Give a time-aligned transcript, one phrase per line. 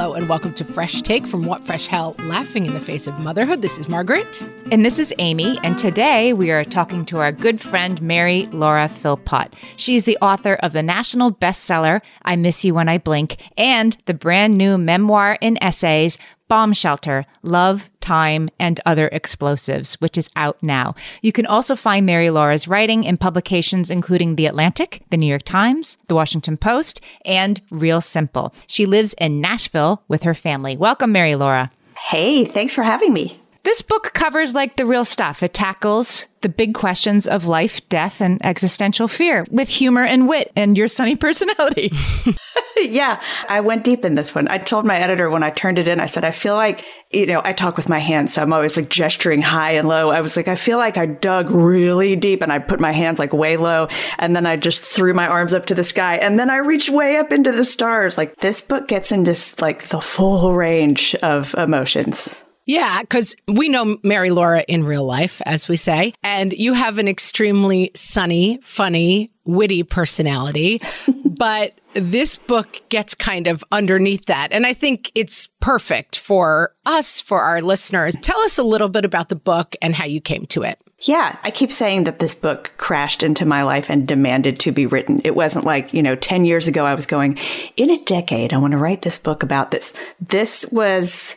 [0.00, 3.18] Hello and welcome to Fresh Take from What Fresh Hell, laughing in the face of
[3.18, 3.60] motherhood.
[3.60, 4.42] This is Margaret.
[4.72, 8.88] And this is Amy, and today we are talking to our good friend Mary Laura
[8.88, 9.52] Philpott.
[9.76, 14.14] She's the author of the national bestseller, I Miss You When I Blink, and the
[14.14, 16.16] brand new memoir in essays,
[16.50, 20.96] Bomb Shelter, Love, Time, and Other Explosives, which is out now.
[21.22, 25.44] You can also find Mary Laura's writing in publications including The Atlantic, The New York
[25.44, 28.52] Times, The Washington Post, and Real Simple.
[28.66, 30.76] She lives in Nashville with her family.
[30.76, 31.70] Welcome, Mary Laura.
[31.96, 33.39] Hey, thanks for having me.
[33.62, 35.42] This book covers like the real stuff.
[35.42, 40.50] It tackles the big questions of life, death, and existential fear with humor and wit
[40.56, 41.92] and your sunny personality.
[42.78, 44.48] yeah, I went deep in this one.
[44.48, 47.26] I told my editor when I turned it in, I said, I feel like, you
[47.26, 50.10] know, I talk with my hands, so I'm always like gesturing high and low.
[50.10, 53.18] I was like, I feel like I dug really deep and I put my hands
[53.18, 53.88] like way low
[54.18, 56.88] and then I just threw my arms up to the sky and then I reached
[56.88, 58.16] way up into the stars.
[58.16, 62.42] Like this book gets into like the full range of emotions.
[62.66, 66.98] Yeah, because we know Mary Laura in real life, as we say, and you have
[66.98, 70.80] an extremely sunny, funny, witty personality.
[71.24, 74.52] but this book gets kind of underneath that.
[74.52, 78.14] And I think it's perfect for us, for our listeners.
[78.20, 80.80] Tell us a little bit about the book and how you came to it.
[81.02, 84.84] Yeah, I keep saying that this book crashed into my life and demanded to be
[84.84, 85.22] written.
[85.24, 87.38] It wasn't like, you know, 10 years ago I was going,
[87.76, 89.94] in a decade, I want to write this book about this.
[90.20, 91.36] This was,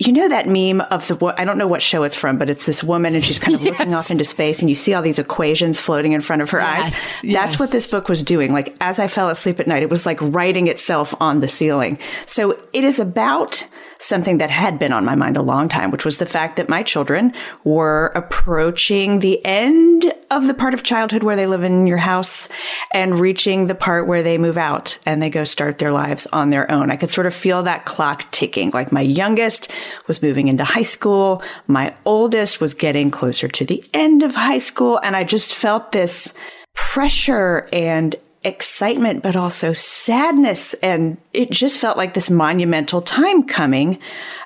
[0.00, 2.64] you know that meme of the I don't know what show it's from, but it's
[2.64, 3.70] this woman and she's kind of yes.
[3.78, 6.58] looking off into space and you see all these equations floating in front of her
[6.58, 7.24] yes, eyes.
[7.24, 7.34] Yes.
[7.34, 8.54] That's what this book was doing.
[8.54, 11.98] Like as I fell asleep at night, it was like writing itself on the ceiling.
[12.24, 13.66] So it is about
[14.00, 16.68] something that had been on my mind a long time, which was the fact that
[16.68, 17.32] my children
[17.64, 22.48] were approaching the end of the part of childhood where they live in your house
[22.92, 26.50] and reaching the part where they move out and they go start their lives on
[26.50, 26.90] their own.
[26.90, 28.70] I could sort of feel that clock ticking.
[28.70, 29.70] Like my youngest
[30.06, 31.42] was moving into high school.
[31.66, 34.98] My oldest was getting closer to the end of high school.
[35.02, 36.32] And I just felt this
[36.74, 40.74] pressure and excitement, but also sadness.
[40.74, 43.98] And it just felt like this monumental time coming.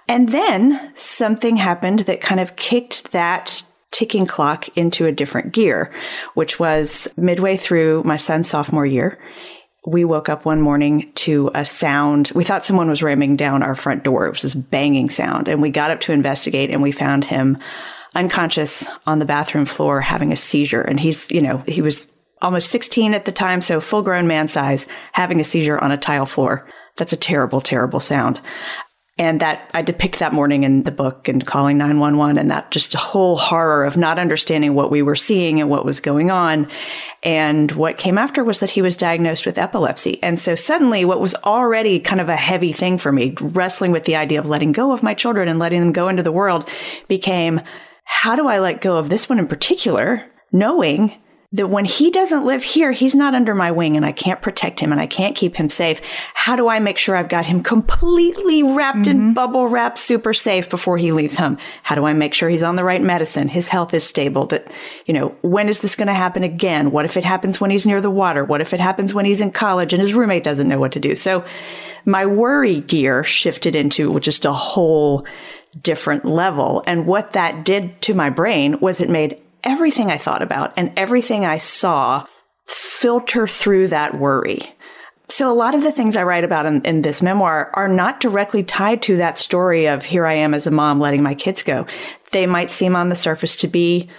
[0.08, 3.62] And then something happened that kind of kicked that
[3.92, 5.92] ticking clock into a different gear,
[6.34, 9.18] which was midway through my son's sophomore year.
[9.86, 12.32] We woke up one morning to a sound.
[12.34, 14.26] We thought someone was ramming down our front door.
[14.26, 15.46] It was this banging sound.
[15.46, 17.58] And we got up to investigate and we found him
[18.14, 20.80] unconscious on the bathroom floor having a seizure.
[20.80, 22.06] And he's, you know, he was
[22.42, 25.96] almost 16 at the time, so full grown man size, having a seizure on a
[25.96, 26.68] tile floor.
[26.96, 28.40] That's a terrible, terrible sound.
[29.16, 32.96] And that I depict that morning in the book and calling 911 and that just
[32.96, 36.68] a whole horror of not understanding what we were seeing and what was going on.
[37.22, 40.20] And what came after was that he was diagnosed with epilepsy.
[40.20, 44.04] And so suddenly what was already kind of a heavy thing for me, wrestling with
[44.04, 46.68] the idea of letting go of my children and letting them go into the world
[47.06, 47.60] became,
[48.02, 50.28] how do I let go of this one in particular?
[50.50, 51.22] Knowing
[51.54, 54.80] that when he doesn't live here, he's not under my wing and I can't protect
[54.80, 56.00] him and I can't keep him safe.
[56.34, 59.28] How do I make sure I've got him completely wrapped mm-hmm.
[59.28, 61.56] in bubble wrap, super safe before he leaves home?
[61.84, 63.46] How do I make sure he's on the right medicine?
[63.46, 64.68] His health is stable that,
[65.06, 66.90] you know, when is this going to happen again?
[66.90, 68.44] What if it happens when he's near the water?
[68.44, 71.00] What if it happens when he's in college and his roommate doesn't know what to
[71.00, 71.14] do?
[71.14, 71.44] So
[72.04, 75.24] my worry gear shifted into just a whole
[75.80, 76.82] different level.
[76.84, 80.92] And what that did to my brain was it made everything I thought about and
[80.96, 82.26] everything I saw
[82.66, 84.74] filter through that worry.
[85.28, 88.20] So a lot of the things I write about in, in, this memoir are not
[88.20, 91.62] directly tied to that story of here I am as a mom letting my kids
[91.62, 91.86] go.
[92.30, 94.10] They might seem on the surface to be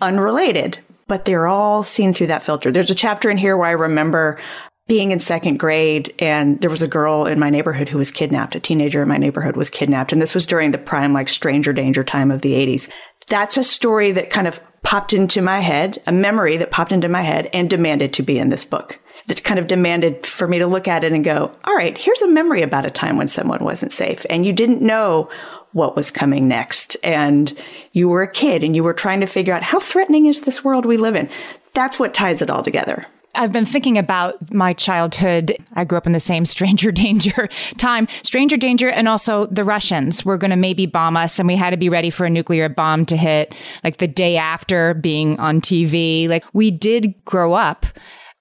[0.00, 0.78] unrelated,
[1.08, 2.70] but they're all seen through that filter.
[2.70, 4.40] There's a chapter in here where I remember
[4.88, 8.54] being in second grade and there was a girl in my neighborhood who was kidnapped.
[8.54, 10.12] A teenager in my neighborhood was kidnapped.
[10.12, 12.90] And this was during the prime, like stranger danger time of the 80s.
[13.32, 17.08] That's a story that kind of popped into my head, a memory that popped into
[17.08, 18.98] my head and demanded to be in this book.
[19.26, 22.20] That kind of demanded for me to look at it and go, all right, here's
[22.20, 25.30] a memory about a time when someone wasn't safe and you didn't know
[25.72, 26.98] what was coming next.
[27.02, 27.58] And
[27.92, 30.62] you were a kid and you were trying to figure out how threatening is this
[30.62, 31.30] world we live in.
[31.72, 33.06] That's what ties it all together.
[33.34, 35.56] I've been thinking about my childhood.
[35.74, 37.48] I grew up in the same stranger danger
[37.78, 41.56] time, stranger danger, and also the Russians were going to maybe bomb us, and we
[41.56, 45.38] had to be ready for a nuclear bomb to hit like the day after being
[45.38, 46.28] on TV.
[46.28, 47.86] Like we did grow up,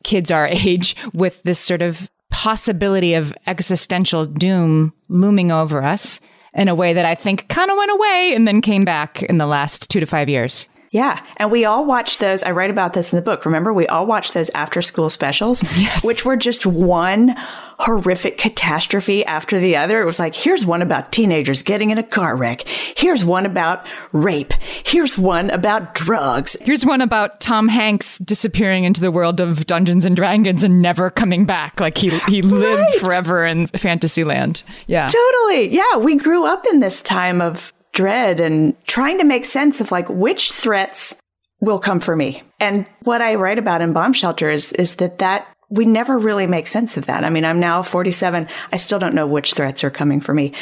[0.04, 6.20] kids our age, with this sort of possibility of existential doom looming over us
[6.54, 9.38] in a way that I think kind of went away and then came back in
[9.38, 10.68] the last two to five years.
[10.92, 11.26] Yeah.
[11.38, 12.44] And we all watched those.
[12.44, 13.46] I write about this in the book.
[13.46, 16.04] Remember, we all watched those after school specials, yes.
[16.04, 17.34] which were just one
[17.80, 20.02] horrific catastrophe after the other.
[20.02, 22.68] It was like, here's one about teenagers getting in a car wreck.
[22.68, 24.52] Here's one about rape.
[24.84, 26.58] Here's one about drugs.
[26.60, 31.10] Here's one about Tom Hanks disappearing into the world of Dungeons and Dragons and never
[31.10, 31.80] coming back.
[31.80, 33.00] Like he, he lived right.
[33.00, 34.62] forever in Fantasyland.
[34.88, 35.08] Yeah.
[35.08, 35.74] Totally.
[35.74, 35.98] Yeah.
[35.98, 40.10] We grew up in this time of dread and trying to make sense of like
[40.10, 41.16] which threats
[41.60, 42.44] will come for me.
[42.60, 46.48] And what I write about in Bomb Shelter is, is that that we never really
[46.48, 47.24] make sense of that.
[47.24, 48.48] I mean, I'm now 47.
[48.72, 50.54] I still don't know which threats are coming for me.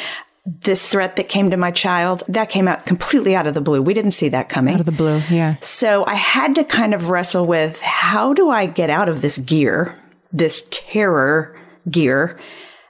[0.46, 3.82] This threat that came to my child, that came out completely out of the blue.
[3.82, 4.74] We didn't see that coming.
[4.74, 5.56] Out of the blue, yeah.
[5.60, 9.36] So I had to kind of wrestle with how do I get out of this
[9.36, 9.98] gear,
[10.32, 11.58] this terror
[11.90, 12.38] gear,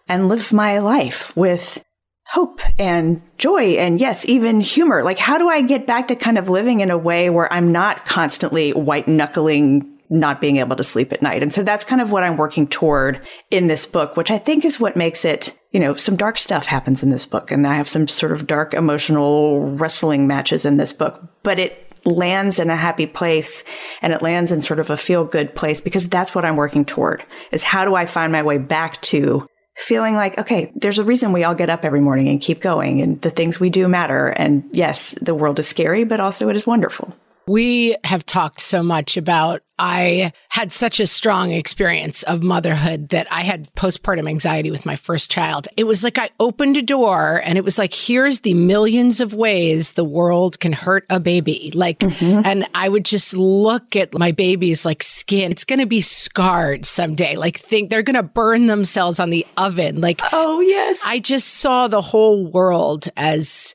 [0.09, 1.83] and live my life with
[2.31, 5.03] hope and joy and yes, even humor.
[5.03, 7.73] Like, how do I get back to kind of living in a way where I'm
[7.73, 11.41] not constantly white knuckling not being able to sleep at night.
[11.41, 14.65] And so that's kind of what I'm working toward in this book, which I think
[14.65, 17.53] is what makes it, you know, some dark stuff happens in this book.
[17.53, 21.87] And I have some sort of dark emotional wrestling matches in this book, but it
[22.05, 23.63] lands in a happy place
[24.03, 26.85] and it lands in sort of a feel good place because that's what I'm working
[26.85, 29.47] toward is how do I find my way back to
[29.81, 33.01] feeling like, okay, there's a reason we all get up every morning and keep going
[33.01, 34.29] and the things we do matter.
[34.29, 37.15] And yes, the world is scary, but also it is wonderful.
[37.47, 43.27] We have talked so much about I had such a strong experience of motherhood that
[43.33, 45.69] I had postpartum anxiety with my first child.
[45.79, 49.33] It was like I opened a door and it was like, here's the millions of
[49.33, 51.73] ways the world can hurt a baby.
[51.75, 52.43] Like, mm-hmm.
[52.45, 55.51] and I would just look at my baby's like skin.
[55.51, 57.37] It's going to be scarred someday.
[57.37, 60.03] Like, think they're going to burn themselves on the oven.
[60.03, 61.01] Like, oh, yes.
[61.07, 63.75] I just saw the whole world as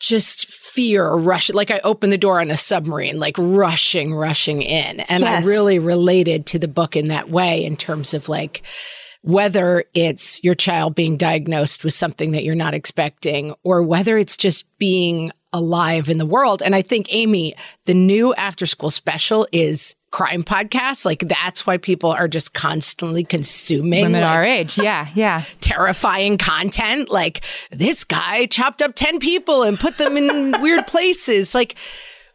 [0.00, 5.00] just fear rushing like i opened the door on a submarine like rushing rushing in
[5.00, 5.44] and yes.
[5.44, 8.62] i really related to the book in that way in terms of like
[9.22, 14.36] whether it's your child being diagnosed with something that you're not expecting or whether it's
[14.36, 16.62] just being alive in the world.
[16.62, 17.54] And I think, Amy,
[17.86, 21.04] the new after school special is crime podcasts.
[21.04, 24.78] Like that's why people are just constantly consuming women like, our age.
[24.78, 25.08] Yeah.
[25.20, 25.42] Yeah.
[25.60, 27.10] Terrifying content.
[27.10, 31.54] Like this guy chopped up 10 people and put them in weird places.
[31.54, 31.76] Like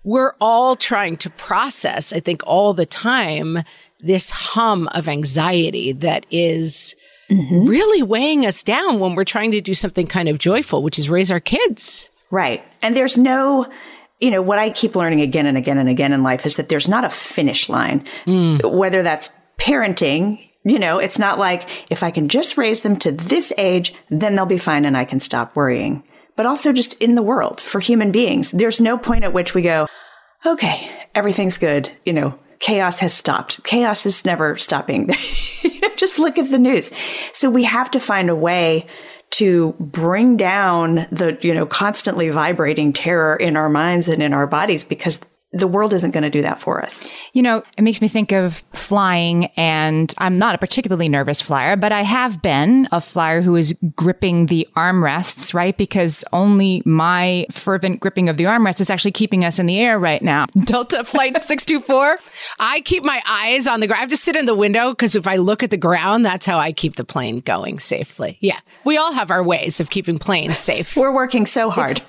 [0.03, 3.59] we're all trying to process, I think all the time,
[3.99, 6.95] this hum of anxiety that is
[7.29, 7.67] mm-hmm.
[7.67, 11.09] really weighing us down when we're trying to do something kind of joyful, which is
[11.09, 12.09] raise our kids.
[12.29, 12.63] Right.
[12.81, 13.67] And there's no,
[14.19, 16.69] you know, what I keep learning again and again and again in life is that
[16.69, 18.71] there's not a finish line, mm.
[18.71, 20.49] whether that's parenting.
[20.63, 24.35] You know, it's not like if I can just raise them to this age, then
[24.35, 26.03] they'll be fine and I can stop worrying.
[26.35, 29.61] But also just in the world for human beings, there's no point at which we
[29.61, 29.87] go,
[30.45, 31.91] okay, everything's good.
[32.03, 33.63] You know, chaos has stopped.
[33.63, 35.11] Chaos is never stopping.
[35.97, 36.91] just look at the news.
[37.33, 38.87] So we have to find a way
[39.31, 44.47] to bring down the, you know, constantly vibrating terror in our minds and in our
[44.47, 45.19] bodies because
[45.55, 47.09] the world isn't going to do that for us.
[47.31, 51.77] You know, it makes me think of flying, and I'm not a particularly nervous flyer,
[51.77, 55.75] but I have been a flyer who is gripping the armrests, right?
[55.77, 59.97] Because only my fervent gripping of the armrest is actually keeping us in the air
[59.97, 60.45] right now.
[60.65, 62.17] Delta Flight 624.
[62.59, 63.99] I keep my eyes on the ground.
[63.99, 66.45] I have to sit in the window because if I look at the ground, that's
[66.45, 68.37] how I keep the plane going safely.
[68.41, 68.59] Yeah.
[68.83, 70.97] We all have our ways of keeping planes safe.
[70.97, 72.03] We're working so hard.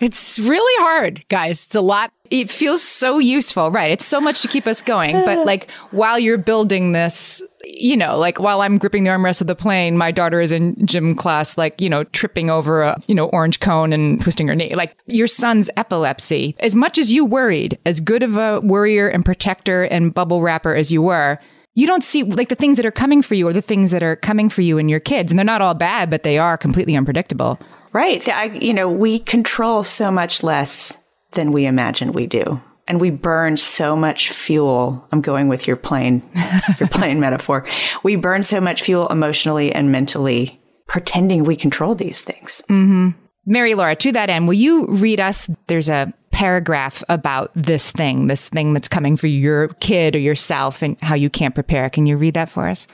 [0.00, 1.66] it's really hard, guys.
[1.66, 2.12] It's a lot.
[2.30, 3.90] It feels so useful, right?
[3.90, 5.12] It's so much to keep us going.
[5.12, 9.46] But like while you're building this, you know, like while I'm gripping the armrest of
[9.46, 13.14] the plane, my daughter is in gym class, like, you know, tripping over a, you
[13.14, 14.74] know, orange cone and twisting her knee.
[14.74, 19.24] Like your son's epilepsy, as much as you worried, as good of a worrier and
[19.24, 21.38] protector and bubble wrapper as you were,
[21.74, 24.02] you don't see like the things that are coming for you or the things that
[24.02, 25.32] are coming for you and your kids.
[25.32, 27.58] And they're not all bad, but they are completely unpredictable.
[27.92, 28.28] Right.
[28.28, 30.99] I, you know, we control so much less
[31.32, 32.60] than we imagine we do.
[32.86, 35.06] And we burn so much fuel.
[35.12, 36.22] I'm going with your plane,
[36.80, 37.66] your plane metaphor.
[38.02, 42.62] We burn so much fuel emotionally and mentally pretending we control these things.
[42.68, 43.10] Mm-hmm.
[43.46, 45.48] Mary Laura, to that end, will you read us?
[45.68, 50.82] There's a paragraph about this thing, this thing that's coming for your kid or yourself
[50.82, 51.90] and how you can't prepare.
[51.90, 52.86] Can you read that for us?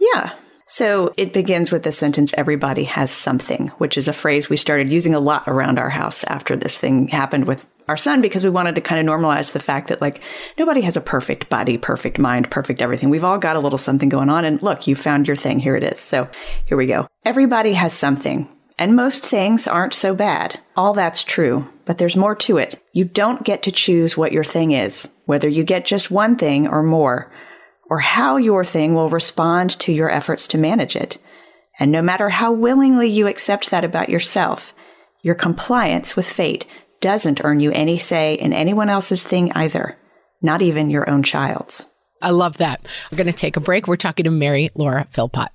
[0.00, 0.32] Yeah.
[0.66, 4.90] So it begins with the sentence, everybody has something, which is a phrase we started
[4.90, 8.50] using a lot around our house after this thing happened with our son because we
[8.50, 10.22] wanted to kind of normalize the fact that like
[10.58, 13.10] nobody has a perfect body, perfect mind, perfect everything.
[13.10, 14.44] We've all got a little something going on.
[14.44, 15.58] And look, you found your thing.
[15.58, 16.00] Here it is.
[16.00, 16.28] So
[16.66, 17.06] here we go.
[17.24, 18.48] Everybody has something.
[18.76, 20.60] And most things aren't so bad.
[20.76, 22.80] All that's true, but there's more to it.
[22.92, 26.66] You don't get to choose what your thing is, whether you get just one thing
[26.66, 27.30] or more,
[27.88, 31.18] or how your thing will respond to your efforts to manage it.
[31.78, 34.74] And no matter how willingly you accept that about yourself,
[35.22, 36.66] your compliance with fate
[37.04, 39.98] doesn't earn you any say in anyone else's thing either,
[40.40, 41.84] not even your own child's.
[42.22, 42.88] I love that.
[43.12, 43.86] We're going to take a break.
[43.86, 45.50] We're talking to Mary Laura Philpott.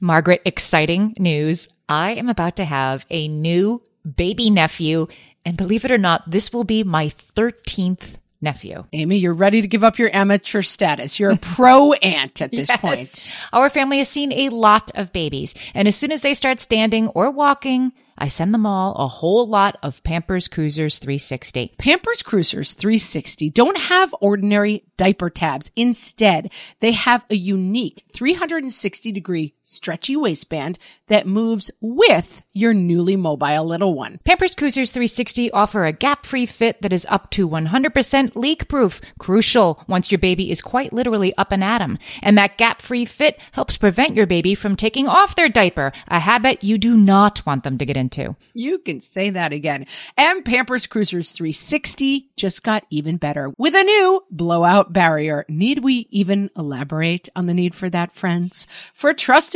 [0.00, 1.68] Margaret, exciting news.
[1.88, 3.82] I am about to have a new
[4.16, 5.08] baby nephew.
[5.44, 8.84] And believe it or not, this will be my 13th nephew.
[8.92, 11.18] Amy, you're ready to give up your amateur status.
[11.18, 12.80] You're a pro aunt at this yes.
[12.80, 13.36] point.
[13.52, 15.56] Our family has seen a lot of babies.
[15.74, 19.46] And as soon as they start standing or walking, I send them all a whole
[19.46, 21.74] lot of Pampers Cruisers 360.
[21.78, 25.70] Pampers Cruisers 360 don't have ordinary diaper tabs.
[25.76, 33.66] Instead, they have a unique 360 degree stretchy waistband that moves with your newly mobile
[33.66, 34.18] little one.
[34.24, 39.00] Pampers Cruisers 360 offer a gap-free fit that is up to 100% leak-proof.
[39.18, 41.98] Crucial once your baby is quite literally up and at 'em.
[42.22, 46.62] And that gap-free fit helps prevent your baby from taking off their diaper, a habit
[46.62, 48.36] you do not want them to get into.
[48.54, 49.86] You can say that again.
[50.16, 55.44] And Pampers Cruisers 360 just got even better with a new blowout barrier.
[55.48, 58.66] Need we even elaborate on the need for that, friends?
[58.94, 59.55] For trusted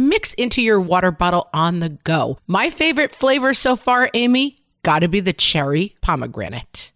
[0.09, 2.37] mix into your water bottle on the go.
[2.47, 6.91] My favorite flavor so far, Amy, gotta be the cherry pomegranate.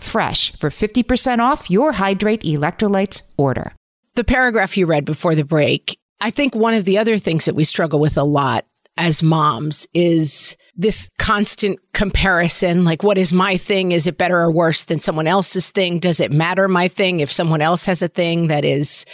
[0.00, 3.72] Fresh for 50% off your Hydrate Electrolytes order.
[4.14, 7.54] The paragraph you read before the break, I think one of the other things that
[7.54, 8.66] we struggle with a lot
[8.96, 12.84] as moms is this constant comparison.
[12.84, 13.92] Like, what is my thing?
[13.92, 15.98] Is it better or worse than someone else's thing?
[15.98, 19.06] Does it matter my thing if someone else has a thing that is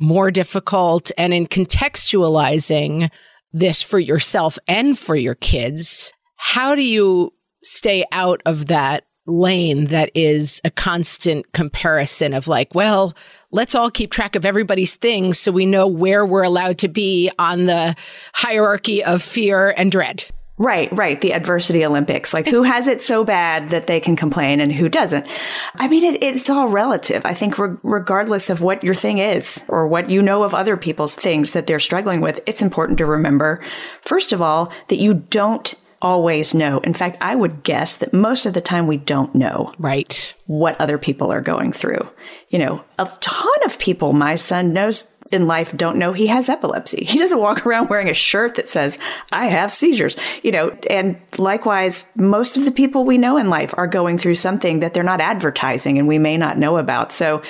[0.00, 1.10] more difficult?
[1.18, 3.10] And in contextualizing
[3.52, 7.32] this for yourself and for your kids, how do you
[7.62, 13.14] stay out of that lane that is a constant comparison of like, well,
[13.50, 17.30] let's all keep track of everybody's things so we know where we're allowed to be
[17.38, 17.94] on the
[18.34, 20.24] hierarchy of fear and dread.
[20.56, 21.20] Right, right.
[21.20, 22.32] The adversity Olympics.
[22.32, 25.26] Like who has it so bad that they can complain and who doesn't?
[25.74, 27.26] I mean, it, it's all relative.
[27.26, 30.76] I think re- regardless of what your thing is or what you know of other
[30.76, 33.64] people's things that they're struggling with, it's important to remember,
[34.02, 35.74] first of all, that you don't
[36.04, 36.78] always know.
[36.80, 40.34] In fact, I would guess that most of the time we don't know Right.
[40.46, 42.08] what other people are going through.
[42.50, 46.50] You know, a ton of people my son knows in life don't know he has
[46.50, 47.04] epilepsy.
[47.04, 48.98] He doesn't walk around wearing a shirt that says,
[49.32, 53.72] I have seizures, you know, and likewise, most of the people we know in life
[53.78, 57.12] are going through something that they're not advertising and we may not know about.
[57.12, 57.42] So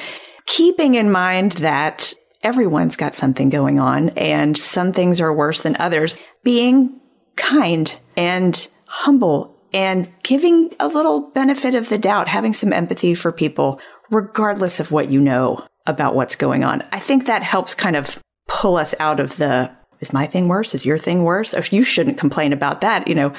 [0.47, 5.77] keeping in mind that everyone's got something going on and some things are worse than
[5.81, 7.01] others, being
[7.37, 13.33] kind and humble and giving a little benefit of the doubt, having some empathy for
[13.33, 16.83] people, regardless of what you know about what's going on.
[16.93, 20.75] I think that helps kind of pull us out of the, is my thing worse?
[20.75, 21.55] Is your thing worse?
[21.55, 23.09] Or you shouldn't complain about that.
[23.09, 23.35] You know,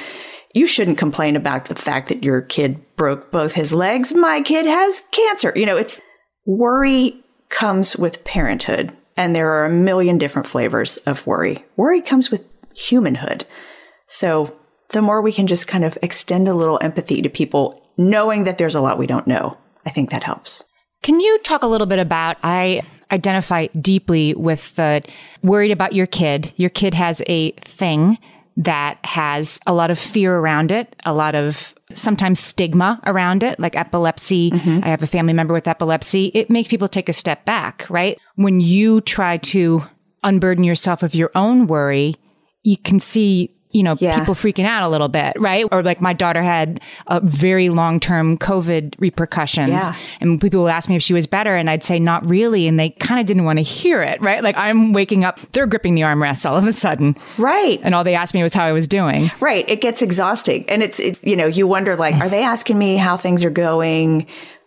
[0.54, 4.14] you shouldn't complain about the fact that your kid broke both his legs.
[4.14, 5.54] My kid has cancer.
[5.56, 6.02] You know, it's
[6.46, 11.64] worry comes with parenthood and there are a million different flavors of worry.
[11.78, 13.46] Worry comes with humanhood.
[14.08, 14.56] So
[14.90, 18.58] the more we can just kind of extend a little empathy to people, knowing that
[18.58, 20.64] there's a lot we don't know, I think that helps.
[21.02, 22.82] Can you talk a little bit about, I
[23.12, 25.04] identify deeply with the
[25.44, 26.52] worried about your kid.
[26.56, 28.18] Your kid has a thing
[28.58, 33.60] that has a lot of fear around it, a lot of sometimes stigma around it,
[33.60, 34.50] like epilepsy.
[34.52, 34.80] Mm-hmm.
[34.84, 36.32] I have a family member with epilepsy.
[36.34, 38.18] It makes people take a step back, right?
[38.36, 39.84] When you try to
[40.24, 42.16] unburden yourself of your own worry,
[42.64, 44.18] you can see you know, Yeah.
[44.18, 45.66] people freaking out a little bit, right?
[45.72, 49.70] Or like my daughter had a very long term COVID repercussions.
[49.70, 49.96] Yeah.
[50.22, 52.68] And people would ask me if she was better, and I'd say not really.
[52.68, 54.42] And they kind of didn't want to hear it, right?
[54.42, 57.16] Like I'm waking up, they're gripping the armrest all of a sudden.
[57.38, 57.80] Right.
[57.84, 59.30] And all they asked me was how I was doing.
[59.40, 59.66] Right.
[59.70, 60.66] It gets exhausting.
[60.70, 63.50] And it's, it's, you know, you wonder like, are they asking me how things are
[63.50, 64.26] going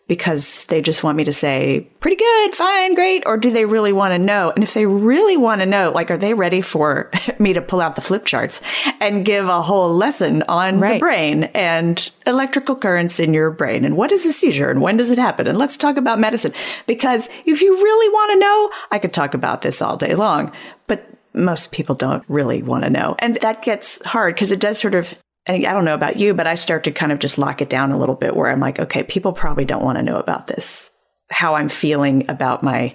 [0.09, 3.23] because they just want me to say pretty good, fine, great?
[3.27, 4.51] Or do they really want to know?
[4.51, 7.81] And if they really want to know, like, are they ready for me to pull
[7.81, 8.63] out the flip charts
[9.01, 13.85] and give a whole lesson on the brain and electrical currents in your brain?
[13.85, 15.47] And what is a seizure and when does it happen?
[15.47, 16.55] And let's talk about medicine.
[16.87, 20.53] Because if you really want to know, I could talk about this all day long,
[20.87, 23.15] but most people don't really want to know.
[23.19, 26.47] And that gets hard because it does sort of, I don't know about you, but
[26.47, 28.79] I start to kind of just lock it down a little bit where I'm like,
[28.79, 30.91] okay, people probably don't want to know about this,
[31.31, 32.95] how I'm feeling about my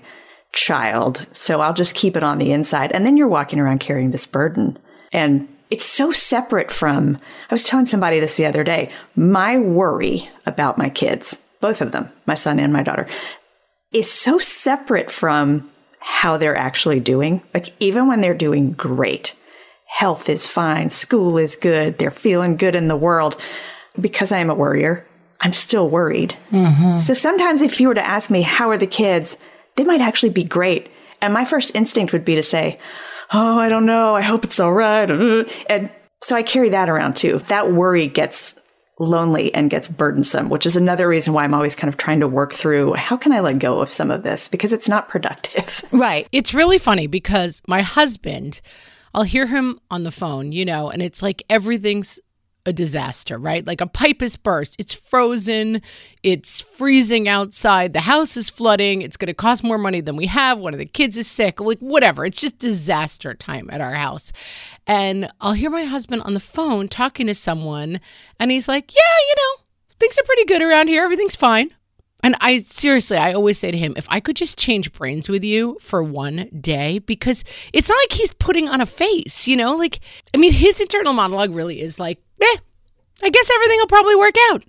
[0.52, 1.26] child.
[1.34, 2.92] So I'll just keep it on the inside.
[2.92, 4.78] And then you're walking around carrying this burden.
[5.12, 7.18] And it's so separate from,
[7.50, 11.92] I was telling somebody this the other day, my worry about my kids, both of
[11.92, 13.08] them, my son and my daughter,
[13.92, 17.42] is so separate from how they're actually doing.
[17.54, 19.34] Like even when they're doing great,
[19.94, 23.40] health is fine, school is good, they're feeling good in the world.
[24.00, 25.06] Because I am a worrier,
[25.40, 26.36] I'm still worried.
[26.50, 26.98] Mm-hmm.
[26.98, 29.38] So sometimes if you were to ask me, how are the kids?
[29.76, 30.90] They might actually be great.
[31.22, 32.80] And my first instinct would be to say,
[33.32, 34.16] oh, I don't know.
[34.16, 35.10] I hope it's all right.
[35.70, 35.92] And
[36.24, 37.38] so I carry that around too.
[37.50, 38.60] That worry gets
[39.00, 42.28] lonely and gets burdensome, which is another reason why I'm always kind of trying to
[42.28, 45.84] work through how can I let go of some of this because it's not productive.
[45.92, 46.28] Right.
[46.32, 48.60] It's really funny because my husband,
[49.14, 52.20] I'll hear him on the phone, you know, and it's like everything's
[52.66, 53.66] a disaster, right?
[53.66, 55.82] Like a pipe is burst, it's frozen,
[56.24, 60.28] it's freezing outside, the house is flooding, it's going to cost more money than we
[60.28, 62.26] have, one of the kids is sick, like whatever.
[62.26, 64.32] It's just disaster time at our house.
[64.88, 68.00] And I'll hear my husband on the phone talking to someone,
[68.40, 69.64] and he's like, Yeah, you know,
[70.00, 71.70] things are pretty good around here, everything's fine.
[72.24, 75.44] And I seriously, I always say to him, if I could just change brains with
[75.44, 79.74] you for one day, because it's not like he's putting on a face, you know?
[79.74, 80.00] Like,
[80.34, 82.58] I mean, his internal monologue really is like, eh,
[83.22, 84.64] I guess everything will probably work out.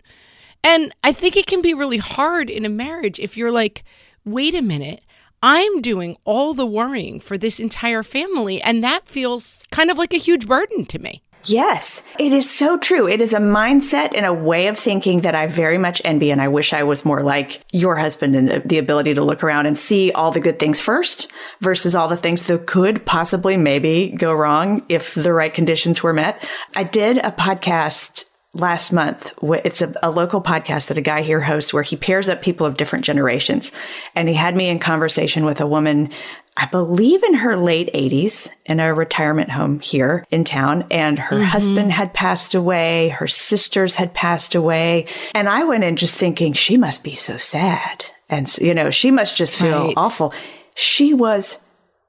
[0.64, 3.84] And I think it can be really hard in a marriage if you're like,
[4.24, 5.04] wait a minute,
[5.42, 8.62] I'm doing all the worrying for this entire family.
[8.62, 11.22] And that feels kind of like a huge burden to me.
[11.46, 13.06] Yes, it is so true.
[13.06, 16.30] It is a mindset and a way of thinking that I very much envy.
[16.30, 19.66] And I wish I was more like your husband and the, ability to look around
[19.66, 21.30] and see all the good things first
[21.60, 26.12] versus all the things that could possibly maybe go wrong if the right conditions were
[26.12, 26.42] met.
[26.74, 29.32] I did a podcast last month.
[29.42, 32.66] It's a, a local podcast that a guy here hosts where he pairs up people
[32.66, 33.72] of different generations.
[34.14, 36.10] And he had me in conversation with a woman,
[36.56, 40.86] I believe in her late 80s in a retirement home here in town.
[40.90, 41.46] And her mm-hmm.
[41.46, 43.08] husband had passed away.
[43.08, 45.06] Her sisters had passed away.
[45.34, 48.04] And I went in just thinking she must be so sad.
[48.28, 49.94] And, you know, she must just feel Right.
[49.96, 50.32] awful.
[50.76, 51.58] She was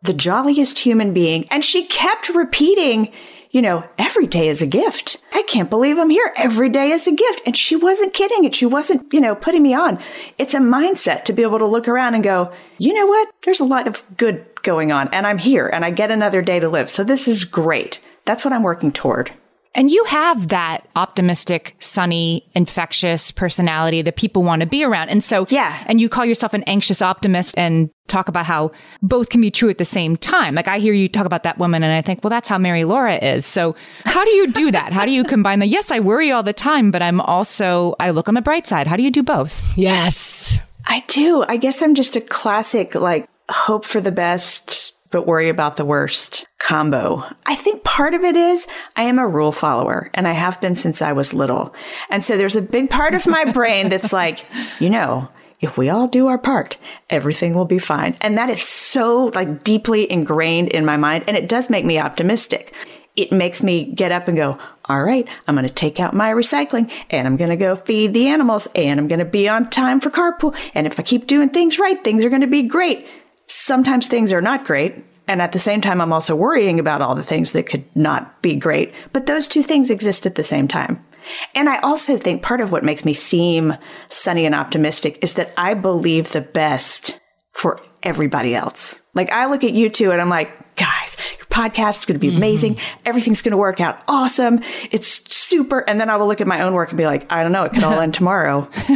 [0.04, 1.48] the jolliest human being.
[1.50, 3.12] And she kept repeating,
[3.56, 5.16] you know, every day is a gift.
[5.34, 6.34] I can't believe I'm here.
[6.36, 7.40] Every day is a gift.
[7.46, 9.98] And she wasn't kidding and She wasn't, you know, putting me on.
[10.38, 13.30] It's a mindset to be able to look around and go, you know what?
[13.46, 16.60] There's a lot of good going on and I'm here and I get another day
[16.60, 16.90] to live.
[16.90, 18.02] So this is great.
[18.26, 19.32] That's what I'm working toward.
[19.74, 25.10] And you have that optimistic, sunny, infectious personality that people want to be around.
[25.10, 25.82] And so, yeah.
[25.86, 29.70] And you call yourself an anxious optimist and talk about how both can be true
[29.70, 30.56] at the same time.
[30.56, 32.84] Like I hear you talk about that woman and I think, well, that's how Mary
[32.84, 33.46] Laura is.
[33.46, 34.94] So how do you do that?
[34.96, 38.12] how do you combine the, yes, I worry all the time, but I'm also, I
[38.12, 38.88] look on the bright side.
[38.88, 39.62] How do you do both?
[39.78, 40.60] Yes.
[40.88, 41.44] I do.
[41.48, 45.86] I guess I'm just a classic, like, hope for the best, but worry about the
[45.86, 47.24] worst combo.
[47.46, 50.76] I think part of it is I am a rule follower and I have been
[50.76, 51.76] since I was little.
[52.10, 54.46] And so there's a big part of my brain that's like,
[54.80, 55.28] you know,
[55.66, 56.78] if we all do our part,
[57.10, 58.16] everything will be fine.
[58.22, 61.26] And that is so like deeply ingrained in my mind.
[61.28, 62.74] And it does make me optimistic.
[63.16, 66.32] It makes me get up and go, all right, I'm going to take out my
[66.32, 69.70] recycling and I'm going to go feed the animals and I'm going to be on
[69.70, 70.56] time for carpool.
[70.76, 73.08] And if I keep doing things right, things are going to be great.
[73.48, 75.04] Sometimes things are not great.
[75.28, 78.42] And at the same time, I'm also worrying about all the things that could not
[78.44, 78.94] be great.
[79.12, 81.04] But those two things exist at the same time.
[81.54, 83.76] And I also think part of what makes me seem
[84.10, 87.20] sunny and optimistic is that I believe the best
[87.52, 89.00] for everybody else.
[89.14, 92.20] Like I look at you two and I'm like, guys, your podcast is going to
[92.20, 92.76] be amazing.
[92.76, 93.02] Mm-hmm.
[93.06, 94.60] Everything's going to work out awesome.
[94.92, 95.80] It's super.
[95.80, 97.64] And then I will look at my own work and be like, I don't know.
[97.64, 98.70] It could all end tomorrow.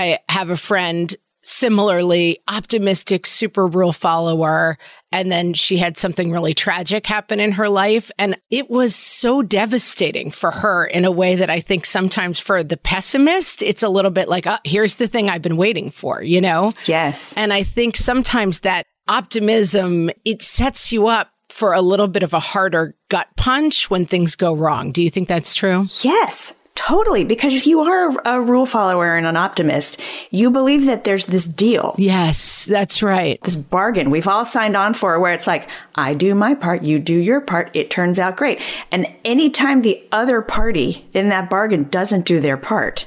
[0.00, 4.78] I have a friend similarly optimistic super rule follower
[5.12, 8.10] and then she had something really tragic happen in her life.
[8.18, 12.64] And it was so devastating for her in a way that i think sometimes for
[12.64, 16.22] the pessimist it's a little bit like oh, here's the thing i've been waiting for
[16.22, 16.72] you know?
[16.86, 17.34] Yes.
[17.36, 22.32] And i think sometimes that optimism it sets you up for a little bit of
[22.32, 24.90] a harder gut punch when things go wrong.
[24.90, 25.86] Do you think that's true?
[26.02, 27.24] Yes Totally.
[27.24, 31.44] Because if you are a rule follower and an optimist, you believe that there's this
[31.44, 31.94] deal.
[31.96, 33.40] Yes, that's right.
[33.42, 36.98] This bargain we've all signed on for where it's like, I do my part, you
[36.98, 38.60] do your part, it turns out great.
[38.90, 43.06] And anytime the other party in that bargain doesn't do their part,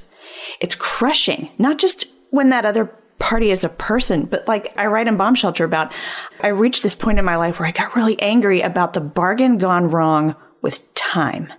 [0.62, 1.50] it's crushing.
[1.58, 2.86] Not just when that other
[3.20, 5.92] party is a person, but like I write in Bomb Shelter about,
[6.40, 9.58] I reached this point in my life where I got really angry about the bargain
[9.58, 11.52] gone wrong with time.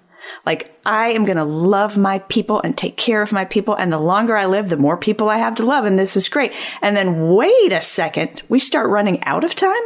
[0.44, 3.74] Like, I am going to love my people and take care of my people.
[3.74, 5.84] And the longer I live, the more people I have to love.
[5.84, 6.52] And this is great.
[6.82, 9.82] And then wait a second, we start running out of time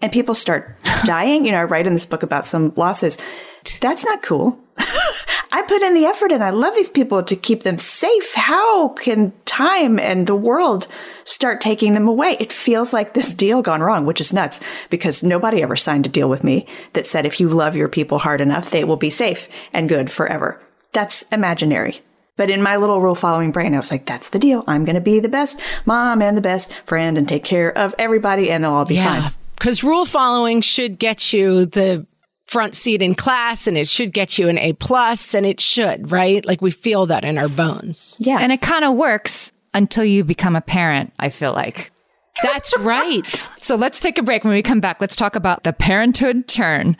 [0.00, 1.44] and people start dying.
[1.44, 3.18] You know, I write in this book about some losses.
[3.80, 4.58] That's not cool.
[5.52, 8.34] I put in the effort and I love these people to keep them safe.
[8.34, 10.86] How can time and the world
[11.24, 12.36] start taking them away?
[12.38, 16.08] It feels like this deal gone wrong, which is nuts because nobody ever signed a
[16.08, 19.10] deal with me that said if you love your people hard enough, they will be
[19.10, 20.60] safe and good forever.
[20.92, 22.02] That's imaginary.
[22.36, 24.64] But in my little rule following brain, I was like, that's the deal.
[24.66, 27.94] I'm going to be the best mom and the best friend and take care of
[27.98, 29.22] everybody and they'll all be yeah.
[29.22, 29.32] fine.
[29.56, 32.06] Because rule following should get you the
[32.50, 36.10] front seat in class and it should get you an A plus and it should,
[36.10, 36.44] right?
[36.44, 38.16] Like we feel that in our bones.
[38.18, 38.38] Yeah.
[38.40, 41.92] And it kind of works until you become a parent, I feel like.
[42.42, 43.48] That's right.
[43.62, 44.42] so let's take a break.
[44.42, 46.96] When we come back, let's talk about the parenthood turn.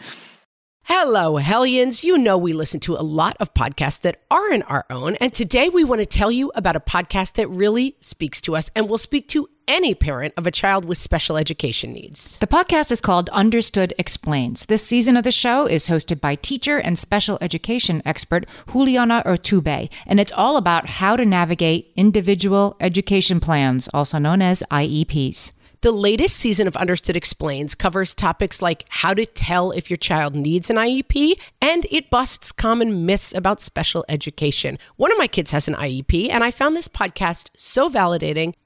[0.85, 2.05] Hello, Hellions.
[2.05, 5.17] You know we listen to a lot of podcasts that aren't our own.
[5.17, 8.71] And today we want to tell you about a podcast that really speaks to us
[8.77, 12.37] and will speak to any parent of a child with special education needs.
[12.39, 14.67] The podcast is called Understood Explains.
[14.67, 19.89] This season of the show is hosted by teacher and special education expert Juliana Urtubey,
[20.09, 25.53] and it's all about how to navigate individual education plans, also known as IEPs.
[25.83, 30.35] The latest season of Understood Explains covers topics like how to tell if your child
[30.35, 34.79] needs an IEP, and it busts common myths about special education.
[34.97, 38.53] One of my kids has an IEP, and I found this podcast so validating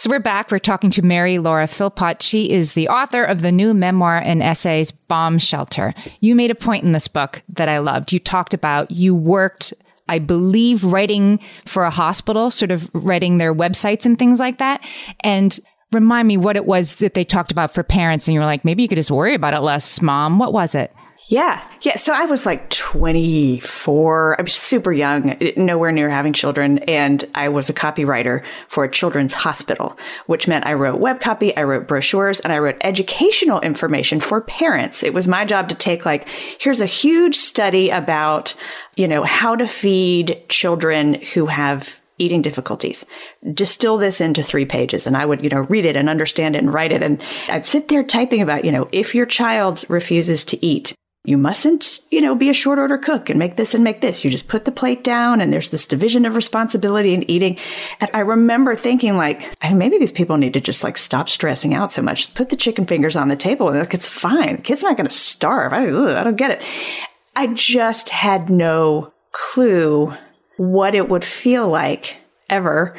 [0.00, 0.50] So we're back.
[0.50, 2.22] We're talking to Mary Laura Philpott.
[2.22, 5.92] She is the author of the new memoir and essays, Bomb Shelter.
[6.20, 8.10] You made a point in this book that I loved.
[8.10, 9.74] You talked about you worked,
[10.08, 14.82] I believe, writing for a hospital, sort of writing their websites and things like that.
[15.20, 15.60] And
[15.92, 18.26] remind me what it was that they talked about for parents.
[18.26, 20.38] And you were like, maybe you could just worry about it less, mom.
[20.38, 20.94] What was it?
[21.30, 21.62] Yeah.
[21.82, 21.94] Yeah.
[21.94, 24.40] So I was like 24.
[24.40, 26.78] I was super young, nowhere near having children.
[26.80, 31.56] And I was a copywriter for a children's hospital, which meant I wrote web copy,
[31.56, 35.04] I wrote brochures, and I wrote educational information for parents.
[35.04, 38.56] It was my job to take like, here's a huge study about,
[38.96, 43.06] you know, how to feed children who have eating difficulties.
[43.54, 46.64] Distill this into three pages and I would, you know, read it and understand it
[46.64, 47.04] and write it.
[47.04, 50.92] And I'd sit there typing about, you know, if your child refuses to eat,
[51.24, 54.24] you mustn't, you know, be a short order cook and make this and make this.
[54.24, 57.58] You just put the plate down and there's this division of responsibility in eating.
[58.00, 61.92] And I remember thinking like, maybe these people need to just like stop stressing out
[61.92, 62.32] so much.
[62.32, 64.56] Put the chicken fingers on the table and like, it's fine.
[64.56, 65.74] The kid's not going to starve.
[65.74, 66.62] I, ugh, I don't get it.
[67.36, 70.14] I just had no clue
[70.56, 72.16] what it would feel like
[72.48, 72.96] ever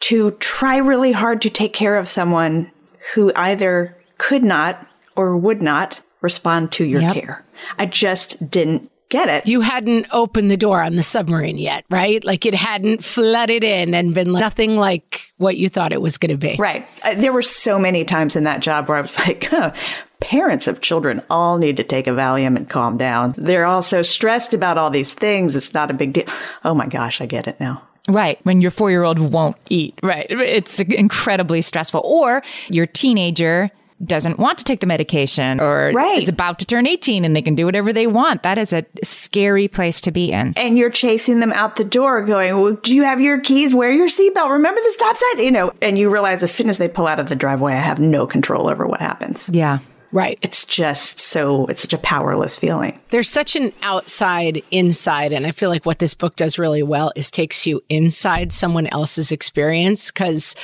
[0.00, 2.70] to try really hard to take care of someone
[3.14, 7.14] who either could not or would not respond to your yep.
[7.14, 7.44] care.
[7.78, 9.46] I just didn't get it.
[9.46, 12.24] You hadn't opened the door on the submarine yet, right?
[12.24, 16.30] Like it hadn't flooded in and been nothing like what you thought it was going
[16.30, 16.56] to be.
[16.58, 16.88] Right.
[17.04, 19.74] Uh, there were so many times in that job where I was like, huh,
[20.20, 23.34] parents of children all need to take a Valium and calm down.
[23.36, 25.54] They're all so stressed about all these things.
[25.54, 26.24] It's not a big deal.
[26.64, 27.82] Oh my gosh, I get it now.
[28.08, 28.40] Right.
[28.44, 29.98] When your four year old won't eat.
[30.02, 30.26] Right.
[30.30, 32.00] It's incredibly stressful.
[32.02, 33.70] Or your teenager
[34.04, 36.22] doesn't want to take the medication or right.
[36.22, 38.42] is about to turn 18 and they can do whatever they want.
[38.42, 40.54] That is a scary place to be in.
[40.56, 43.74] And you're chasing them out the door going, well, do you have your keys?
[43.74, 44.50] Wear your seatbelt.
[44.50, 45.44] Remember the stop sign?
[45.44, 47.80] You know, and you realize as soon as they pull out of the driveway, I
[47.80, 49.48] have no control over what happens.
[49.52, 49.78] Yeah.
[50.12, 50.38] Right.
[50.42, 53.00] It's just so, it's such a powerless feeling.
[53.08, 55.32] There's such an outside inside.
[55.32, 58.86] And I feel like what this book does really well is takes you inside someone
[58.88, 60.10] else's experience.
[60.10, 60.54] Cause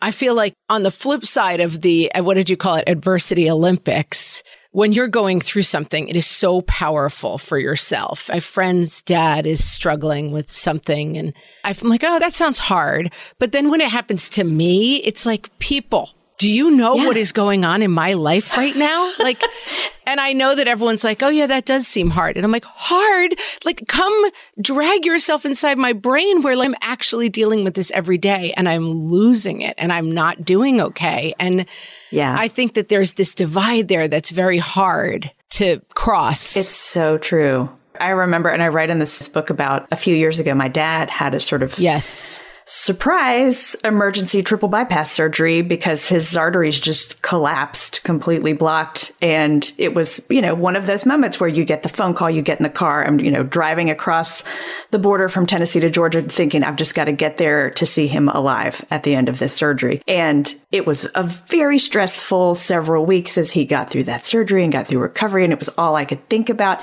[0.00, 2.84] I feel like on the flip side of the, uh, what did you call it?
[2.86, 4.42] Adversity Olympics.
[4.70, 8.28] When you're going through something, it is so powerful for yourself.
[8.28, 11.32] My friend's dad is struggling with something and
[11.64, 13.12] I'm like, oh, that sounds hard.
[13.38, 17.06] But then when it happens to me, it's like people do you know yeah.
[17.06, 19.12] what is going on in my life right now?
[19.18, 19.42] Like,
[20.06, 22.36] and I know that everyone's like, oh, yeah, that does seem hard.
[22.36, 23.34] And I'm like, hard?
[23.64, 28.16] Like, come drag yourself inside my brain where like, I'm actually dealing with this every
[28.16, 31.34] day and I'm losing it and I'm not doing okay.
[31.38, 31.66] And
[32.10, 36.56] yeah, I think that there's this divide there that's very hard to cross.
[36.56, 37.68] It's so true.
[38.00, 41.10] I remember, and I write in this book about a few years ago, my dad
[41.10, 48.04] had a sort of yes surprise emergency triple bypass surgery because his arteries just collapsed,
[48.04, 49.10] completely blocked.
[49.22, 52.30] And it was, you know, one of those moments where you get the phone call,
[52.30, 53.06] you get in the car.
[53.06, 54.44] I'm, you know, driving across
[54.90, 58.06] the border from Tennessee to Georgia thinking I've just got to get there to see
[58.06, 60.02] him alive at the end of this surgery.
[60.06, 64.70] And it was a very stressful several weeks as he got through that surgery and
[64.70, 65.42] got through recovery.
[65.42, 66.82] And it was all I could think about.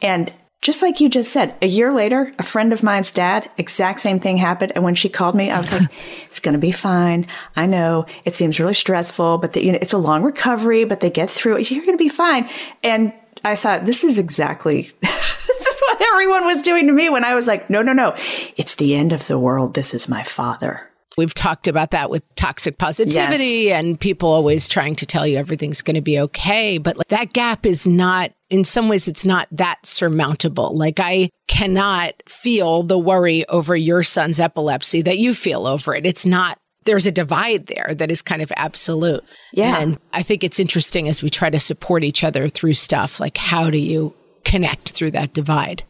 [0.00, 0.32] And
[0.66, 4.18] just like you just said, a year later, a friend of mine's dad, exact same
[4.18, 4.72] thing happened.
[4.74, 5.88] And when she called me, I was like,
[6.26, 7.28] it's going to be fine.
[7.54, 10.98] I know it seems really stressful, but the, you know, it's a long recovery, but
[10.98, 11.70] they get through it.
[11.70, 12.50] You're going to be fine.
[12.82, 13.12] And
[13.44, 17.36] I thought, this is exactly, this is what everyone was doing to me when I
[17.36, 18.16] was like, no, no, no.
[18.56, 19.74] It's the end of the world.
[19.74, 20.90] This is my father.
[21.16, 23.80] We've talked about that with toxic positivity yes.
[23.80, 26.78] and people always trying to tell you everything's going to be okay.
[26.78, 30.76] But like, that gap is not, in some ways, it's not that surmountable.
[30.76, 36.04] Like I cannot feel the worry over your son's epilepsy that you feel over it.
[36.04, 39.22] It's not there's a divide there that is kind of absolute.
[39.52, 39.80] Yeah.
[39.80, 43.36] And I think it's interesting as we try to support each other through stuff, like
[43.36, 45.82] how do you connect through that divide?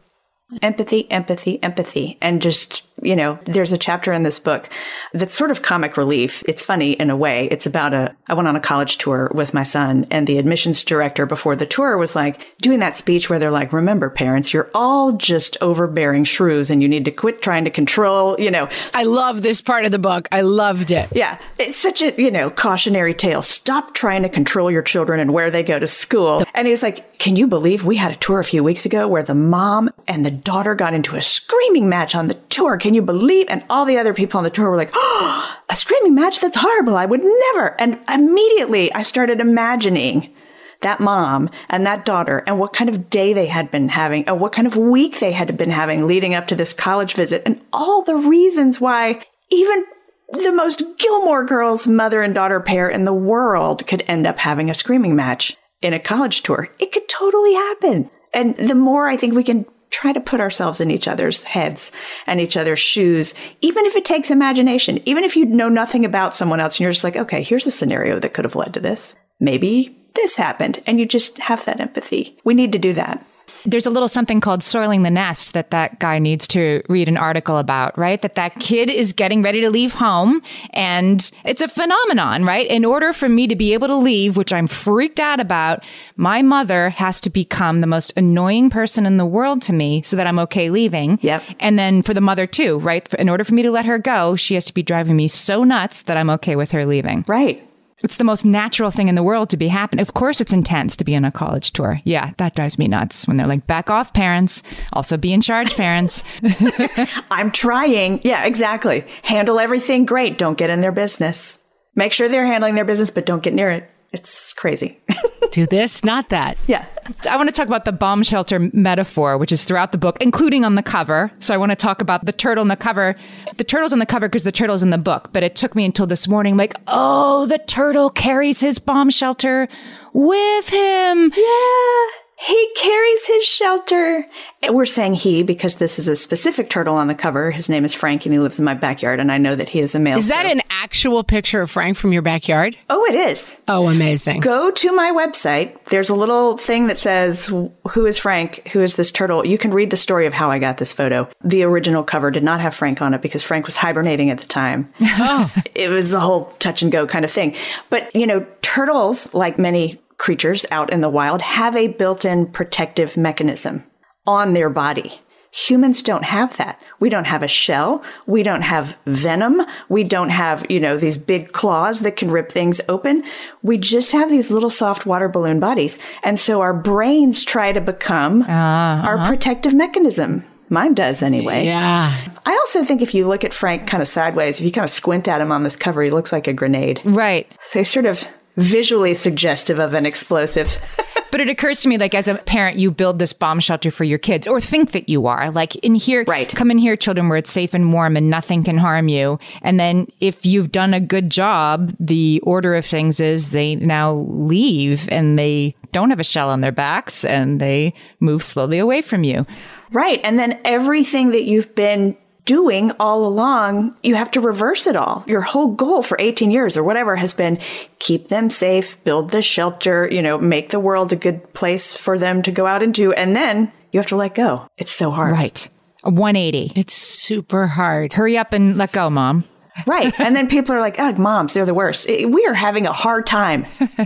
[0.61, 2.17] Empathy, empathy, empathy.
[2.21, 4.69] And just, you know, there's a chapter in this book
[5.13, 6.41] that's sort of comic relief.
[6.47, 7.49] It's funny in a way.
[7.51, 10.85] It's about a, I went on a college tour with my son and the admissions
[10.85, 14.71] director before the tour was like doing that speech where they're like, remember parents, you're
[14.73, 18.69] all just overbearing shrews and you need to quit trying to control, you know.
[18.95, 20.29] I love this part of the book.
[20.31, 21.09] I loved it.
[21.13, 21.41] Yeah.
[21.59, 23.41] It's such a, you know, cautionary tale.
[23.41, 26.45] Stop trying to control your children and where they go to school.
[26.53, 29.23] And he's like, can you believe we had a tour a few weeks ago where
[29.23, 32.77] the mom and the daughter got into a screaming match on the tour.
[32.77, 33.47] Can you believe?
[33.49, 36.39] And all the other people on the tour were like, oh, a screaming match?
[36.39, 36.95] That's horrible.
[36.95, 37.79] I would never.
[37.79, 40.33] And immediately I started imagining
[40.81, 44.39] that mom and that daughter and what kind of day they had been having and
[44.39, 47.59] what kind of week they had been having leading up to this college visit and
[47.73, 49.85] all the reasons why even
[50.31, 54.69] the most Gilmore Girls mother and daughter pair in the world could end up having
[54.69, 56.69] a screaming match in a college tour.
[56.79, 58.09] It could totally happen.
[58.33, 61.91] And the more I think we can try to put ourselves in each other's heads
[62.25, 66.33] and each other's shoes, even if it takes imagination, even if you know nothing about
[66.33, 68.79] someone else and you're just like, okay, here's a scenario that could have led to
[68.79, 69.17] this.
[69.39, 72.37] Maybe this happened and you just have that empathy.
[72.43, 73.26] We need to do that
[73.65, 77.17] there's a little something called soiling the nest that that guy needs to read an
[77.17, 78.21] article about, right?
[78.21, 80.41] That that kid is getting ready to leave home
[80.71, 82.67] and it's a phenomenon, right?
[82.67, 85.83] In order for me to be able to leave, which I'm freaked out about,
[86.15, 90.15] my mother has to become the most annoying person in the world to me so
[90.15, 91.19] that I'm okay leaving.
[91.21, 91.43] Yep.
[91.59, 93.11] And then for the mother too, right?
[93.15, 95.63] In order for me to let her go, she has to be driving me so
[95.63, 97.25] nuts that I'm okay with her leaving.
[97.27, 97.66] Right.
[98.03, 100.01] It's the most natural thing in the world to be happening.
[100.01, 101.99] Of course, it's intense to be on a college tour.
[102.03, 104.61] Yeah, that drives me nuts when they're like, back off, parents.
[104.93, 106.23] Also, be in charge, parents.
[107.31, 108.21] I'm trying.
[108.23, 109.03] Yeah, exactly.
[109.23, 110.37] Handle everything great.
[110.37, 111.63] Don't get in their business.
[111.95, 113.89] Make sure they're handling their business, but don't get near it.
[114.17, 114.99] It's crazy.
[115.51, 116.57] Do this, not that.
[116.65, 116.85] Yeah.
[117.29, 120.65] I want to talk about the bomb shelter metaphor, which is throughout the book, including
[120.65, 121.31] on the cover.
[121.39, 123.15] So I want to talk about the turtle in the cover.
[123.57, 125.85] The turtle's on the cover because the turtle's in the book, but it took me
[125.85, 129.67] until this morning, like, oh, the turtle carries his bomb shelter
[130.13, 131.31] with him.
[131.35, 132.26] Yeah.
[132.39, 134.27] He carries his shelter.
[134.69, 137.49] We're saying he because this is a specific turtle on the cover.
[137.49, 139.79] His name is Frank and he lives in my backyard and I know that he
[139.79, 140.19] is a male.
[140.19, 140.51] Is that so.
[140.51, 142.77] an actual picture of Frank from your backyard?
[142.91, 143.59] Oh, it is.
[143.67, 144.41] Oh, amazing.
[144.41, 145.83] Go to my website.
[145.85, 148.67] There's a little thing that says, Who is Frank?
[148.71, 149.45] Who is this turtle?
[149.45, 151.27] You can read the story of how I got this photo.
[151.43, 154.47] The original cover did not have Frank on it because Frank was hibernating at the
[154.47, 154.93] time.
[155.19, 155.51] Oh.
[155.73, 157.55] it was a whole touch and go kind of thing.
[157.89, 163.17] But, you know, turtles, like many creatures out in the wild have a built-in protective
[163.17, 163.83] mechanism
[164.25, 165.21] on their body.
[165.51, 166.79] Humans don't have that.
[166.99, 168.03] We don't have a shell.
[168.25, 169.61] We don't have venom.
[169.89, 173.23] We don't have, you know, these big claws that can rip things open.
[173.63, 175.99] We just have these little soft water balloon bodies.
[176.21, 179.07] And so our brains try to become uh-huh.
[179.07, 180.43] our protective mechanism.
[180.69, 181.65] Mine does anyway.
[181.65, 182.15] Yeah.
[182.45, 184.91] I also think if you look at Frank kind of sideways, if you kind of
[184.91, 187.01] squint at him on this cover, he looks like a grenade.
[187.05, 187.49] Right.
[187.61, 188.25] So he's sort of
[188.57, 190.77] visually suggestive of an explosive.
[191.31, 194.03] but it occurs to me, like, as a parent, you build this bomb shelter for
[194.03, 195.51] your kids or think that you are.
[195.51, 196.49] Like, in here, right.
[196.49, 199.39] come in here, children, where it's safe and warm and nothing can harm you.
[199.61, 204.13] And then if you've done a good job, the order of things is they now
[204.13, 209.01] leave and they don't have a shell on their backs and they move slowly away
[209.01, 209.45] from you.
[209.91, 210.19] Right.
[210.23, 212.17] And then everything that you've been
[212.47, 215.23] doing all along, you have to reverse it all.
[215.27, 217.59] Your whole goal for 18 years or whatever has been
[217.99, 222.17] keep them safe, build the shelter, you know, make the world a good place for
[222.17, 223.13] them to go out into.
[223.13, 224.67] And then you have to let go.
[224.77, 225.33] It's so hard.
[225.33, 225.69] Right.
[226.03, 226.71] A 180.
[226.75, 228.13] It's super hard.
[228.13, 229.43] Hurry up and let go, mom.
[229.85, 230.17] Right.
[230.19, 232.09] And then people are like, oh, moms, they're the worst.
[232.09, 233.67] Eh, we are having a hard time.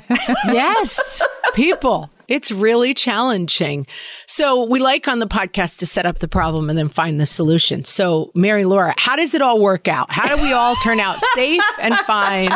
[0.46, 1.22] yes.
[1.54, 2.10] People.
[2.32, 3.86] It's really challenging.
[4.26, 7.26] So we like on the podcast to set up the problem and then find the
[7.26, 7.84] solution.
[7.84, 10.10] So Mary Laura, how does it all work out?
[10.10, 12.50] How do we all turn out safe and fine?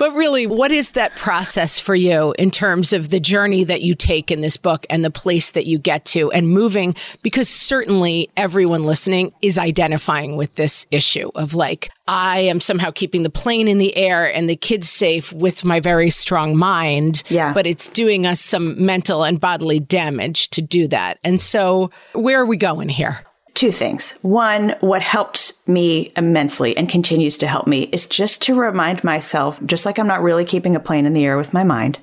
[0.00, 3.94] But really, what is that process for you in terms of the journey that you
[3.94, 6.94] take in this book and the place that you get to and moving?
[7.20, 13.24] Because certainly everyone listening is identifying with this issue of like, I am somehow keeping
[13.24, 17.22] the plane in the air and the kids safe with my very strong mind.
[17.28, 17.52] Yeah.
[17.52, 21.18] But it's doing us some mental and bodily damage to do that.
[21.22, 23.22] And so where are we going here?
[23.54, 24.18] Two things.
[24.22, 29.60] One, what helped me immensely and continues to help me is just to remind myself,
[29.66, 31.98] just like I'm not really keeping a plane in the air with my mind,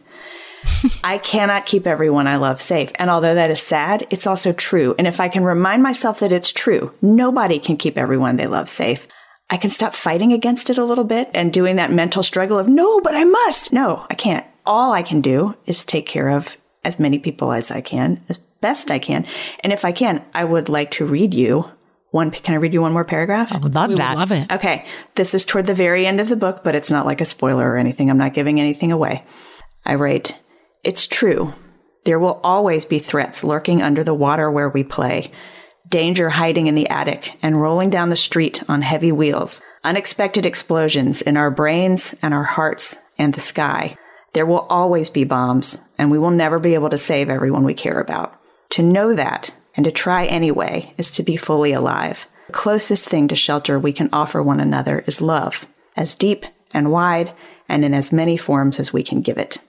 [1.04, 2.92] I cannot keep everyone I love safe.
[2.96, 4.96] And although that is sad, it's also true.
[4.98, 8.70] And if I can remind myself that it's true, nobody can keep everyone they love
[8.70, 9.08] safe.
[9.50, 12.68] I can stop fighting against it a little bit and doing that mental struggle of,
[12.68, 13.72] no, but I must.
[13.72, 14.46] No, I can't.
[14.66, 18.40] All I can do is take care of as many people as I can, as
[18.62, 19.26] best I can.
[19.62, 21.66] And if I can, I would like to read you
[22.12, 22.32] one.
[22.32, 23.52] Can I read you one more paragraph?
[23.52, 24.12] I would love We that.
[24.16, 24.52] would love it.
[24.52, 24.86] Okay.
[25.16, 27.70] This is toward the very end of the book, but it's not like a spoiler
[27.70, 28.10] or anything.
[28.10, 29.24] I'm not giving anything away.
[29.86, 30.40] I write,
[30.84, 31.54] It's true.
[32.06, 35.32] There will always be threats lurking under the water where we play.
[35.90, 39.62] Danger hiding in the attic and rolling down the street on heavy wheels.
[39.84, 43.98] Unexpected explosions in our brains and our hearts and the sky.
[44.34, 47.74] There will always be bombs, and we will never be able to save everyone we
[47.74, 48.37] care about.
[48.72, 52.28] To know that and to try anyway is to be fully alive.
[52.48, 56.92] The closest thing to shelter we can offer one another is love, as deep and
[56.92, 57.34] wide
[57.70, 59.60] and in as many forms as we can give it.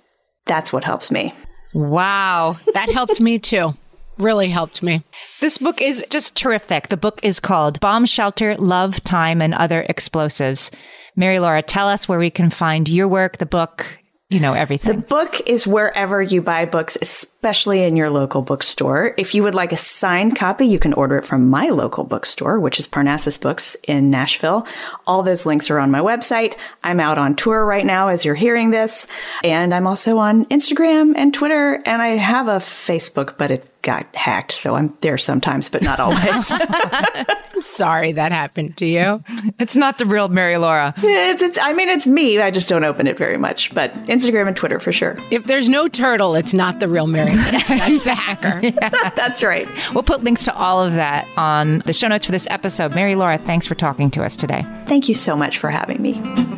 [0.47, 1.35] That's what helps me.
[1.75, 2.57] Wow.
[2.75, 3.75] That helped me too.
[4.19, 5.05] Really helped me.
[5.41, 6.89] This book is just terrific.
[6.89, 10.71] The book is called Bomb Shelter, Love, Time, and Other Explosives.
[11.15, 13.99] Mary Laura, tell us where we can find your work, the book,
[14.31, 14.95] you know, everything.
[14.95, 19.15] The book is wherever you buy books, especially in your local bookstore.
[19.17, 22.61] If you would like a signed copy, you can order it from my local bookstore,
[22.61, 24.67] which is Parnassus Books in Nashville.
[25.07, 26.59] All those links are on my website.
[26.85, 29.07] I'm out on tour right now as you're hearing this.
[29.43, 31.83] And I'm also on Instagram and Twitter.
[31.87, 34.53] And I have a Facebook, but it got hacked.
[34.53, 36.51] So I'm there sometimes, but not always.
[36.51, 39.23] I'm sorry that happened to you.
[39.59, 40.95] It's not the real Mary Laura.
[40.99, 42.41] it's, it's, I mean, it's me.
[42.41, 45.17] I just don't open it very much, but Instagram and Twitter for sure.
[45.31, 47.35] If there's no turtle, it's not the real Mary.
[47.35, 47.51] Laura.
[47.69, 48.71] That's the hacker.
[49.17, 49.69] That's right.
[49.95, 52.95] We'll put links to all of that on the show notes for this episode.
[52.95, 54.65] Mary Laura, thanks for talking to us today.
[54.87, 56.58] Thank you so much for having me.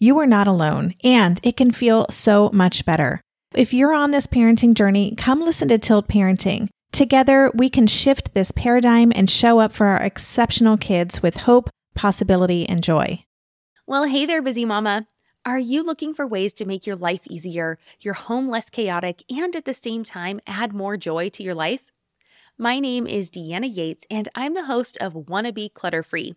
[0.00, 3.20] you are not alone, and it can feel so much better.
[3.54, 6.68] If you're on this parenting journey, come listen to Tilt Parenting.
[6.90, 11.68] Together, we can shift this paradigm and show up for our exceptional kids with hope,
[11.94, 13.24] possibility, and joy.
[13.86, 15.06] Well, hey there, busy mama.
[15.44, 19.54] Are you looking for ways to make your life easier, your home less chaotic, and
[19.54, 21.90] at the same time add more joy to your life?
[22.56, 26.36] My name is Deanna Yates, and I'm the host of Wanna Be Clutter Free,